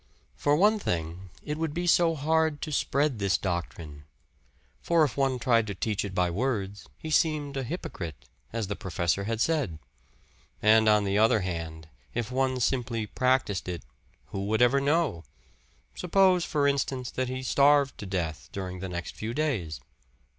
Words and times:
For 0.35 0.55
one 0.55 0.79
thing, 0.79 1.29
it 1.45 1.59
would 1.59 1.75
be 1.75 1.85
so 1.85 2.15
hard 2.15 2.59
to 2.63 2.71
spread 2.71 3.19
this 3.19 3.37
doctrine. 3.37 4.05
For 4.81 5.03
if 5.03 5.15
one 5.15 5.37
tried 5.37 5.67
to 5.67 5.75
teach 5.75 6.03
it 6.03 6.15
by 6.15 6.31
words, 6.31 6.89
he 6.97 7.11
seemed 7.11 7.55
a 7.55 7.61
hypocrite, 7.61 8.15
as 8.51 8.65
the 8.65 8.75
professor 8.75 9.25
had 9.25 9.39
said; 9.39 9.77
and 10.59 10.89
on 10.89 11.03
the 11.03 11.19
other 11.19 11.41
hand, 11.41 11.87
if 12.15 12.31
one 12.31 12.59
simply 12.59 13.05
practiced 13.05 13.67
it, 13.69 13.83
who 14.31 14.45
would 14.47 14.63
ever 14.63 14.81
know? 14.81 15.23
Suppose, 15.93 16.43
for 16.45 16.67
instance, 16.67 17.11
that 17.11 17.29
he 17.29 17.43
starved 17.43 17.95
to 17.99 18.07
death 18.07 18.49
during 18.51 18.79
the 18.79 18.89
next 18.89 19.13
few 19.13 19.35
days? 19.35 19.81